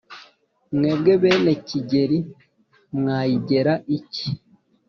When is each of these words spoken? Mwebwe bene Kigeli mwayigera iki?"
Mwebwe 0.75 1.13
bene 1.21 1.53
Kigeli 1.67 2.19
mwayigera 2.97 3.73
iki?" 3.97 4.27